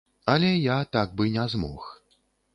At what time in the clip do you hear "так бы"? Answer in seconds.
0.95-1.29